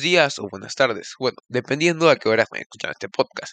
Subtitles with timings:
[0.00, 3.52] Días o buenas tardes, bueno, dependiendo a qué horas me escuchan este podcast.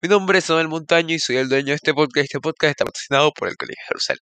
[0.00, 2.24] Mi nombre es Samuel Montaño y soy el dueño de este podcast.
[2.24, 4.22] Este podcast está patrocinado por el Colegio Jerusalén.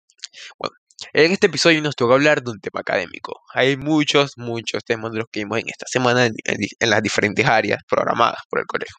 [0.59, 0.75] Bueno,
[1.13, 3.39] en este episodio nos toca hablar de un tema académico.
[3.53, 7.45] Hay muchos, muchos temas de los que vimos en esta semana en, en las diferentes
[7.45, 8.95] áreas programadas por el colegio.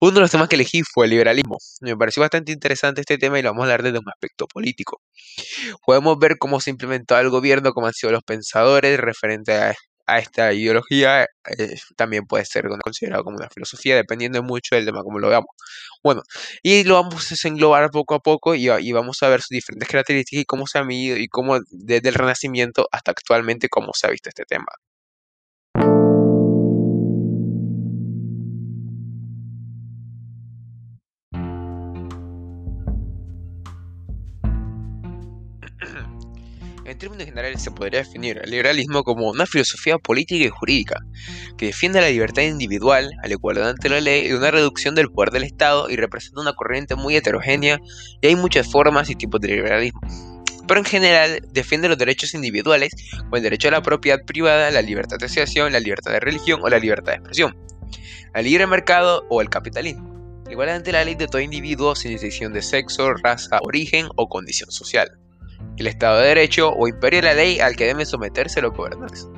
[0.00, 1.56] Uno de los temas que elegí fue el liberalismo.
[1.80, 5.00] Me pareció bastante interesante este tema y lo vamos a hablar desde un aspecto político.
[5.86, 9.74] Podemos ver cómo se implementó el gobierno, cómo han sido los pensadores referente a,
[10.18, 11.24] esta ideología.
[11.24, 15.50] Eh, también puede ser considerado como una filosofía, dependiendo mucho del tema como lo veamos.
[16.02, 16.22] Bueno,
[16.62, 19.88] y lo vamos a englobar poco a poco y, y vamos a ver sus diferentes
[19.88, 24.06] características y cómo se ha medido y cómo desde el Renacimiento hasta actualmente cómo se
[24.06, 24.66] ha visto este tema.
[37.02, 41.00] Términos generales se podría definir el liberalismo como una filosofía política y jurídica
[41.58, 45.32] que defiende la libertad individual, al igualdad ante la ley y una reducción del poder
[45.32, 47.80] del Estado y representa una corriente muy heterogénea
[48.20, 50.00] y hay muchas formas y tipos de liberalismo.
[50.68, 54.80] Pero en general defiende los derechos individuales como el derecho a la propiedad privada, la
[54.80, 57.56] libertad de asociación, la libertad de religión o la libertad de expresión,
[58.32, 60.44] el libre mercado o el capitalismo.
[60.48, 64.70] Igualdad ante la ley de todo individuo sin distinción de sexo, raza, origen o condición
[64.70, 65.18] social
[65.76, 69.28] el Estado de Derecho o imperio de la ley al que deben someterse los gobernantes.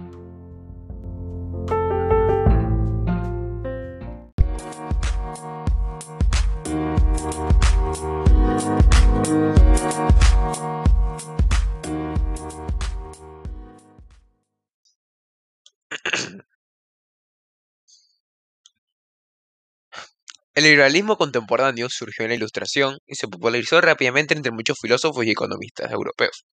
[20.55, 25.33] El liberalismo contemporáneo surgió en la Ilustración y se popularizó rápidamente entre muchos filósofos y
[25.33, 26.45] economistas europeos.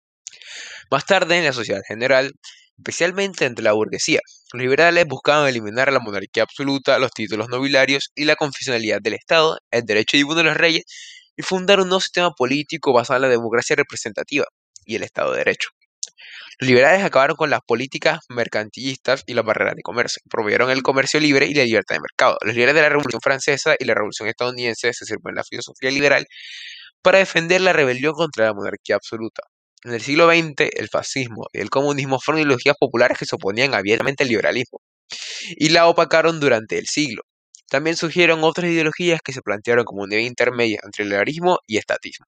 [0.89, 2.31] Más tarde, en la sociedad general,
[2.78, 4.19] especialmente entre la burguesía,
[4.53, 9.59] los liberales buscaban eliminar la monarquía absoluta, los títulos nobiliarios y la confesionalidad del Estado,
[9.69, 10.84] el derecho divino de los reyes,
[11.38, 14.45] y fundar un nuevo sistema político basado en la democracia representativa
[14.84, 15.69] y el Estado de Derecho.
[16.61, 20.22] Los liberales acabaron con las políticas mercantilistas y las barreras de comercio.
[20.29, 22.38] Promovieron el comercio libre y la libertad de mercado.
[22.45, 26.27] Los líderes de la Revolución Francesa y la Revolución Estadounidense se sirven la filosofía liberal
[27.01, 29.41] para defender la rebelión contra la monarquía absoluta.
[29.83, 33.73] En el siglo XX, el fascismo y el comunismo fueron ideologías populares que se oponían
[33.73, 34.81] abiertamente al liberalismo
[35.57, 37.23] y la opacaron durante el siglo.
[37.72, 42.28] También surgieron otras ideologías que se plantearon como un nivel intermedio entre liberalismo y estatismo.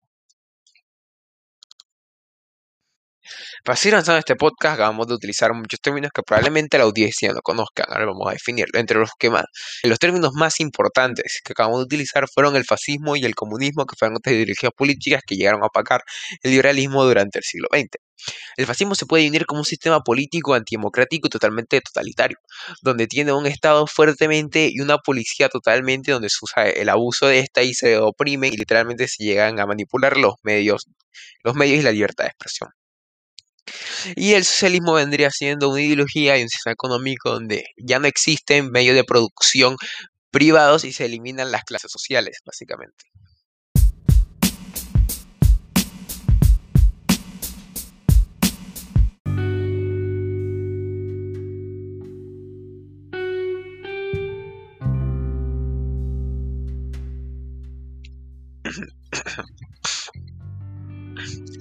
[3.63, 7.41] Para seguir avanzando este podcast, acabamos de utilizar muchos términos que probablemente la audiencia no
[7.41, 7.85] conozcan.
[7.89, 8.79] Ahora vamos a definirlo.
[8.79, 9.45] Entre los que más,
[9.84, 13.95] los términos más importantes que acabamos de utilizar fueron el fascismo y el comunismo, que
[13.97, 16.01] fueron otras ideologías políticas que llegaron a opacar
[16.41, 18.00] el liberalismo durante el siglo XX.
[18.57, 22.38] El fascismo se puede definir como un sistema político antidemocrático y totalmente totalitario,
[22.81, 27.39] donde tiene un Estado fuertemente y una policía totalmente donde se usa el abuso de
[27.39, 30.88] esta y se oprime y literalmente se llegan a manipular los medios,
[31.44, 32.69] los medios y la libertad de expresión.
[34.16, 38.72] Y el socialismo vendría siendo una ideología y un sistema económico donde ya no existen
[38.72, 39.78] medios de producción
[40.31, 43.06] privados y se eliminan las clases sociales, básicamente.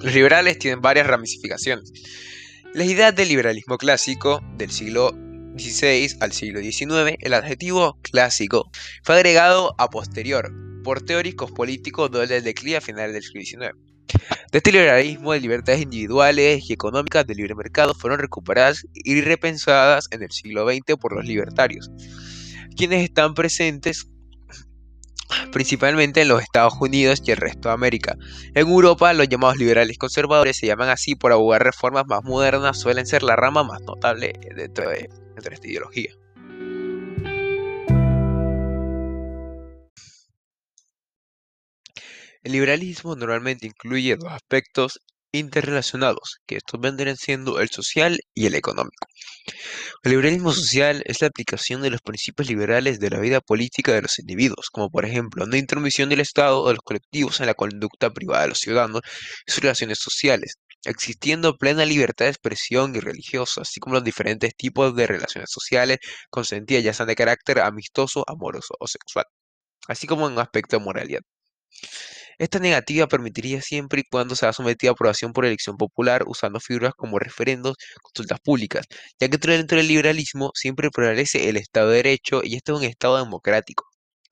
[0.03, 1.93] Los liberales tienen varias ramificaciones.
[2.75, 5.11] La idea del liberalismo clásico del siglo
[5.57, 8.71] XVI al siglo XIX, el adjetivo clásico,
[9.05, 10.53] fue agregado a posterior
[10.83, 13.93] por teóricos políticos desde el declive a finales del siglo XIX.
[14.51, 20.09] De este liberalismo de libertades individuales y económicas del libre mercado fueron recuperadas y repensadas
[20.11, 21.91] en el siglo XX por los libertarios,
[22.77, 24.09] quienes están presentes
[25.53, 28.17] principalmente en los Estados Unidos y el resto de América.
[28.55, 33.07] En Europa, los llamados liberales conservadores se llaman así por abogar reformas más modernas, suelen
[33.07, 36.11] ser la rama más notable dentro de, dentro de esta ideología.
[42.43, 45.01] El liberalismo normalmente incluye dos aspectos
[45.33, 49.07] interrelacionados, que estos vendrían siendo el social y el económico.
[50.03, 54.03] El liberalismo social es la aplicación de los principios liberales de la vida política de
[54.03, 57.55] los individuos, como por ejemplo no intervención del Estado o de los colectivos en la
[57.55, 59.03] conducta privada de los ciudadanos
[59.47, 64.55] y sus relaciones sociales, existiendo plena libertad de expresión y religiosa, así como los diferentes
[64.57, 65.99] tipos de relaciones sociales
[66.31, 69.27] consentidas, ya sean de carácter amistoso, amoroso o sexual,
[69.89, 71.23] así como en un aspecto de moralidad.
[72.43, 76.93] Esta negativa permitiría siempre y cuando sea sometida a aprobación por elección popular usando figuras
[76.97, 78.85] como referendos, consultas públicas,
[79.21, 82.85] ya que dentro del liberalismo siempre prevalece el Estado de Derecho y este es un
[82.85, 83.85] Estado democrático.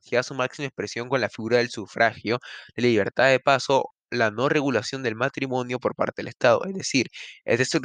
[0.02, 2.40] Llega a su máxima expresión con la figura del sufragio,
[2.74, 6.74] de la libertad de paso, la no regulación del matrimonio por parte del Estado, es
[6.74, 7.08] decir,
[7.44, 7.80] este se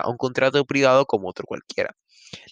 [0.00, 1.94] a un contrato privado como otro cualquiera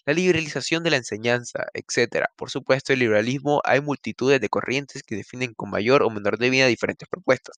[0.06, 2.26] la liberalización de la enseñanza, etc.
[2.36, 6.66] Por supuesto, el liberalismo hay multitudes de corrientes que definen con mayor o menor medida
[6.66, 7.56] diferentes propuestas.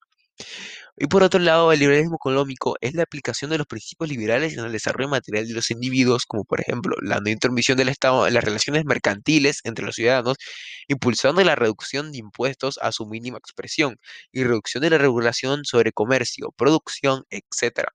[0.97, 4.65] Y por otro lado, el liberalismo económico es la aplicación de los principios liberales en
[4.65, 8.35] el desarrollo material de los individuos, como por ejemplo la no intervención del Estado en
[8.35, 10.37] las relaciones mercantiles entre los ciudadanos,
[10.89, 13.97] impulsando la reducción de impuestos a su mínima expresión
[14.33, 17.89] y reducción de la regulación sobre comercio, producción, etc.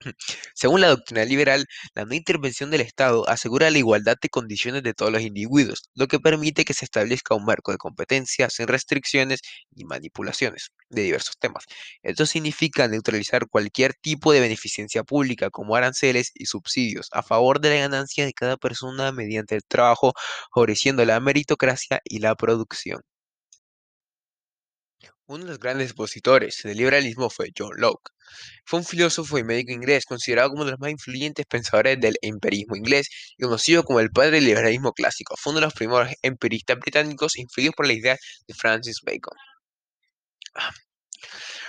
[0.54, 4.94] Según la doctrina liberal, la no intervención del Estado asegura la igualdad de condiciones de
[4.94, 9.40] todos los individuos, lo que permite que se establezca un marco de competencia sin restricciones
[9.74, 11.64] y manipulaciones de diversos temas.
[12.02, 17.70] Esto significa neutralizar cualquier tipo de beneficencia pública como aranceles y subsidios a favor de
[17.70, 20.12] la ganancia de cada persona mediante el trabajo,
[20.54, 23.02] favoreciendo la meritocracia y la producción.
[25.28, 28.12] Uno de los grandes expositores del liberalismo fue John Locke.
[28.64, 32.16] Fue un filósofo y médico inglés considerado como uno de los más influyentes pensadores del
[32.22, 35.34] empirismo inglés y conocido como el padre del liberalismo clásico.
[35.36, 38.16] Fue uno de los primeros empiristas británicos influidos por la idea
[38.46, 39.36] de Francis Bacon.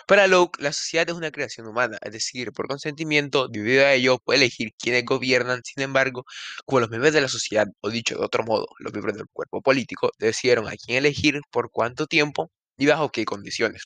[0.07, 4.19] Para Locke, la sociedad es una creación humana, es decir, por consentimiento, debido a ello,
[4.19, 5.61] puede elegir quiénes gobiernan.
[5.65, 6.23] Sin embargo,
[6.65, 9.61] como los miembros de la sociedad, o dicho de otro modo, los miembros del cuerpo
[9.61, 13.83] político, decidieron a quién elegir, por cuánto tiempo y bajo qué condiciones.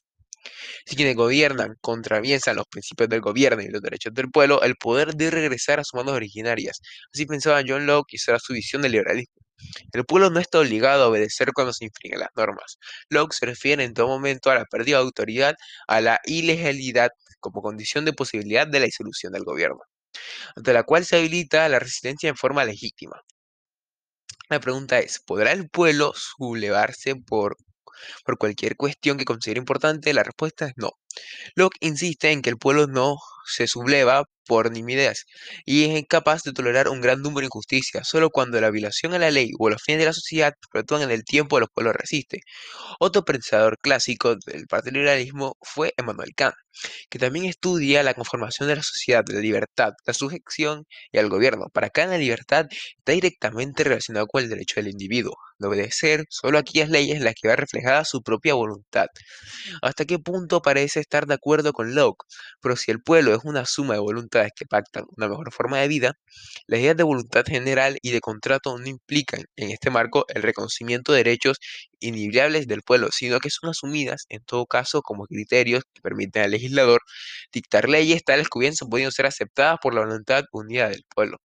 [0.86, 5.16] Si quienes gobiernan contraviesan los principios del gobierno y los derechos del pueblo, el poder
[5.16, 6.82] debe regresar a sus manos originarias.
[7.14, 9.34] Así pensaba John Locke y será su visión del liberalismo.
[9.94, 12.78] El pueblo no está obligado a obedecer cuando se infringen las normas.
[13.10, 15.56] Locke se refiere en todo momento a la pérdida de autoridad,
[15.88, 19.80] a la ilegalidad como condición de posibilidad de la disolución del gobierno,
[20.56, 23.22] ante la cual se habilita la resistencia en forma legítima.
[24.50, 27.58] La pregunta es, ¿podrá el pueblo sublevarse por
[28.26, 30.14] por cualquier cuestión que considere importante?
[30.14, 30.92] La respuesta es no.
[31.56, 35.26] Locke insiste en que el pueblo no se subleva por nimideas
[35.66, 38.08] y es incapaz de tolerar un gran número de injusticias.
[38.08, 41.12] Solo cuando la violación a la ley o los fines de la sociedad fluctúan en
[41.12, 42.42] el tiempo, los pueblos resisten.
[43.00, 46.56] Otro pensador clásico del liberalismo fue Emmanuel Kant,
[47.10, 51.68] que también estudia la conformación de la sociedad, la libertad, la sujeción y al gobierno.
[51.74, 52.68] Para Kant la libertad
[52.98, 57.36] está directamente relacionada con el derecho del individuo de obedecer solo aquellas leyes en las
[57.36, 59.08] que va reflejada su propia voluntad.
[59.82, 62.26] ¿Hasta qué punto parece estar de acuerdo con Locke?
[62.62, 64.00] Pero si el pueblo es una suma de
[64.56, 66.18] que pactan una mejor forma de vida,
[66.68, 71.12] las ideas de voluntad general y de contrato no implican en este marco el reconocimiento
[71.14, 71.58] de derechos
[72.00, 76.52] inviolables del pueblo, sino que son asumidas en todo caso como criterios que permiten al
[76.52, 77.02] legislador
[77.52, 81.38] dictar leyes tales que hubiesen podido ser aceptadas por la voluntad unida del pueblo.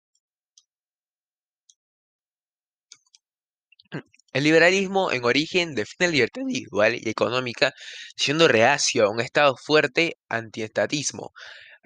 [4.34, 7.74] El liberalismo en origen define la libertad individual y económica,
[8.16, 11.34] siendo reacio a un Estado fuerte antiestatismo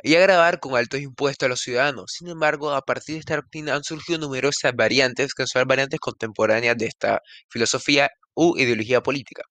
[0.04, 2.12] y agravar con altos impuestos a los ciudadanos.
[2.18, 6.78] Sin embargo, a partir de esta doctrina han surgido numerosas variantes que son variantes contemporáneas
[6.78, 9.44] de esta filosofía u ideología política.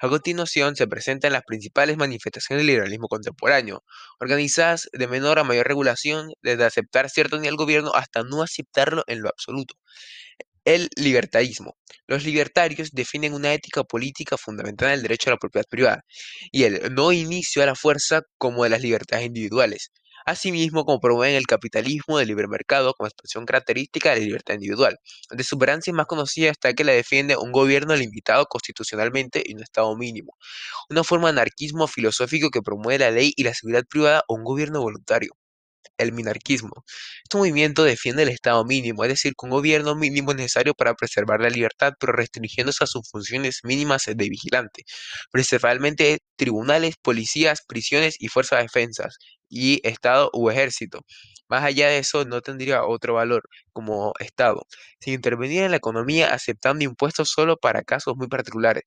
[0.00, 3.84] A continuación se presentan las principales manifestaciones del liberalismo contemporáneo,
[4.20, 9.04] organizadas de menor a mayor regulación, desde aceptar cierto nivel de gobierno hasta no aceptarlo
[9.06, 9.74] en lo absoluto.
[10.64, 11.76] El libertarismo.
[12.06, 16.04] Los libertarios definen una ética política fundamental en el derecho a la propiedad privada
[16.52, 19.90] y el no inicio a la fuerza como de las libertades individuales.
[20.24, 24.96] Asimismo, como promueven el capitalismo del libre mercado como expresión característica de la libertad individual.
[25.30, 29.94] De su más conocida está que la defiende un gobierno limitado constitucionalmente y un Estado
[29.96, 30.32] mínimo.
[30.88, 34.44] Una forma de anarquismo filosófico que promueve la ley y la seguridad privada o un
[34.44, 35.32] gobierno voluntario
[35.98, 36.84] el minarquismo.
[37.22, 41.50] Este movimiento defiende el Estado mínimo, es decir, un gobierno mínimo necesario para preservar la
[41.50, 44.84] libertad, pero restringiéndose a sus funciones mínimas de vigilante,
[45.30, 51.00] principalmente tribunales, policías, prisiones y fuerzas de defensas, y Estado u ejército.
[51.48, 54.66] Más allá de eso, no tendría otro valor como Estado,
[55.00, 58.84] sin intervenir en la economía aceptando impuestos solo para casos muy particulares.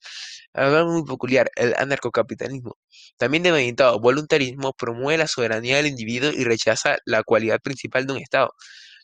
[0.53, 2.77] Algo muy peculiar, el anarcocapitalismo.
[3.17, 8.19] También denominado voluntarismo, promueve la soberanía del individuo y rechaza la cualidad principal de un
[8.19, 8.51] Estado.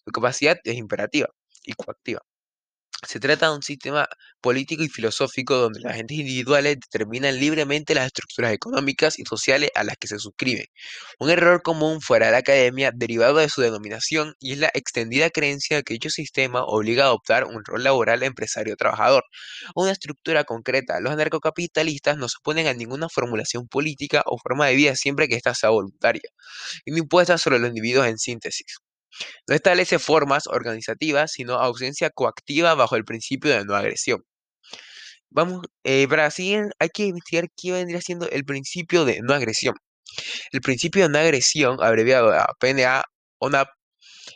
[0.05, 1.27] Su capacidad es imperativa
[1.63, 2.21] y coactiva.
[3.05, 4.07] Se trata de un sistema
[4.41, 9.83] político y filosófico donde las agentes individuales determinan libremente las estructuras económicas y sociales a
[9.83, 10.65] las que se suscriben.
[11.19, 15.29] Un error común fuera de la academia, derivado de su denominación, y es la extendida
[15.29, 19.23] creencia de que dicho sistema obliga a adoptar un rol laboral empresario-trabajador,
[19.75, 20.99] una estructura concreta.
[21.01, 25.35] Los anarcocapitalistas no se oponen a ninguna formulación política o forma de vida siempre que
[25.35, 26.29] ésta sea voluntaria
[26.85, 28.77] y no impuesta sobre los individuos en síntesis.
[29.47, 34.23] No establece formas organizativas, sino ausencia coactiva bajo el principio de no agresión.
[35.29, 39.75] Vamos, eh, para así hay que investigar qué vendría siendo el principio de no agresión.
[40.51, 43.03] El principio de no agresión, abreviado a PNA
[43.39, 43.67] ONAP,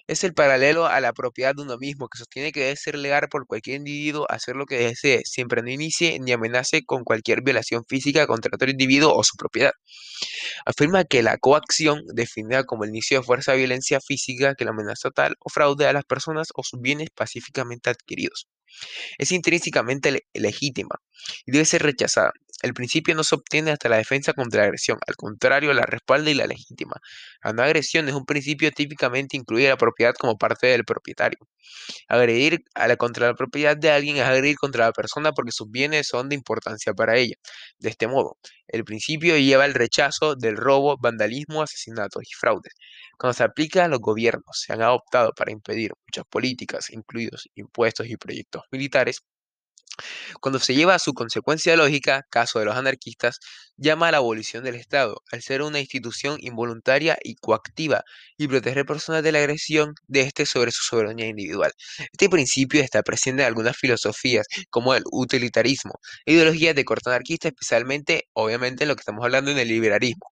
[0.08, 3.28] es el paralelo a la propiedad de uno mismo, que sostiene que debe ser legal
[3.30, 7.84] por cualquier individuo hacer lo que desee, siempre no inicie ni amenace con cualquier violación
[7.88, 9.72] física contra otro individuo o su propiedad.
[10.66, 14.72] Afirma que la coacción, definida como el inicio de fuerza de violencia física que la
[14.72, 18.48] amenaza tal o fraude a las personas o sus bienes pacíficamente adquiridos.
[19.18, 20.96] Es intrínsecamente legítima
[21.46, 22.32] y debe ser rechazada.
[22.62, 26.32] El principio no se obtiene hasta la defensa contra la agresión, al contrario, la respalda
[26.32, 26.96] y la legítima.
[27.44, 31.40] La no agresión es un principio típicamente incluye la propiedad como parte del propietario.
[32.08, 35.70] Agredir a la, contra la propiedad de alguien es agredir contra la persona porque sus
[35.70, 37.36] bienes son de importancia para ella.
[37.80, 38.38] De este modo,
[38.68, 42.74] el principio lleva el rechazo del robo, vandalismo, asesinatos y fraudes.
[43.18, 48.08] Cuando se aplica a los gobiernos, se han adoptado para impedir muchas políticas, incluidos impuestos
[48.08, 49.22] y proyectos militares,
[50.42, 53.40] cuando se lleva a su consecuencia lógica, caso de los anarquistas,
[53.78, 58.04] llama a la abolición del Estado, al ser una institución involuntaria y coactiva,
[58.38, 61.72] y proteger personas de la agresión de éste sobre su soberanía individual.
[62.12, 65.94] Este principio está presente en algunas filosofías, como el utilitarismo,
[66.26, 70.32] ideologías de corte anarquista, especialmente, obviamente, en lo que estamos hablando en el liberalismo,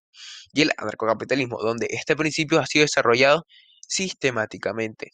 [0.53, 3.45] y el anarcocapitalismo, donde este principio ha sido desarrollado
[3.87, 5.11] sistemáticamente.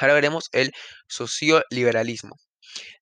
[0.00, 0.72] Ahora veremos el
[1.08, 2.36] socioliberalismo.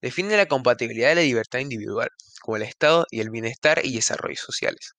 [0.00, 2.09] Define la compatibilidad de la libertad individual
[2.43, 4.93] con el Estado y el bienestar y desarrollo sociales.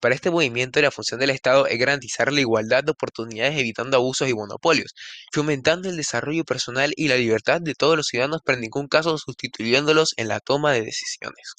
[0.00, 4.28] Para este movimiento, la función del Estado es garantizar la igualdad de oportunidades evitando abusos
[4.28, 4.94] y monopolios,
[5.32, 9.16] fomentando el desarrollo personal y la libertad de todos los ciudadanos, pero en ningún caso
[9.18, 11.54] sustituyéndolos en la toma de decisiones.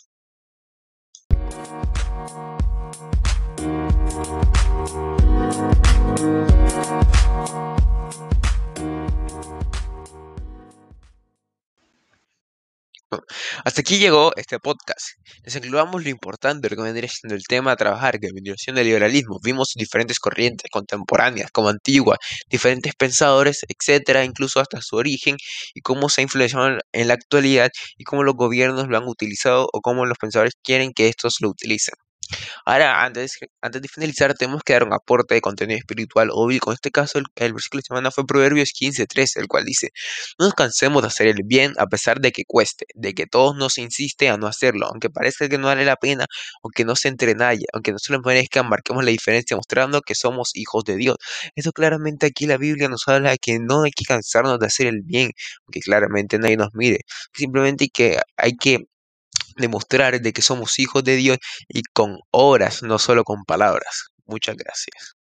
[13.66, 15.18] Hasta aquí llegó este podcast.
[15.44, 18.82] Les incluamos lo importante lo que vendría siendo el tema a trabajar, que vendría siendo
[18.82, 19.40] el liberalismo.
[19.44, 25.38] Vimos diferentes corrientes contemporáneas, como antiguas, diferentes pensadores, etcétera, incluso hasta su origen
[25.74, 29.68] y cómo se ha influenciado en la actualidad y cómo los gobiernos lo han utilizado
[29.74, 31.96] o cómo los pensadores quieren que estos lo utilicen.
[32.66, 36.72] Ahora, antes, antes de finalizar, tenemos que dar un aporte de contenido espiritual o bíblico.
[36.72, 39.92] En este caso, el, versículo de semana fue Proverbios 15.13, el cual dice,
[40.40, 43.56] no nos cansemos de hacer el bien a pesar de que cueste, de que todos
[43.56, 46.26] nos insiste a no hacerlo, aunque parezca que no vale la pena,
[46.64, 50.52] aunque no se entrenalle, aunque no se lo merezca, marquemos la diferencia mostrando que somos
[50.56, 51.18] hijos de Dios.
[51.56, 54.88] Eso claramente aquí la Biblia nos habla de que no hay que cansarnos de hacer
[54.88, 55.32] el bien,
[55.66, 57.02] aunque claramente nadie nos mire.
[57.34, 58.86] Simplemente que hay que
[59.58, 64.10] demostrar de que somos hijos de Dios y con obras, no solo con palabras.
[64.26, 65.21] Muchas gracias.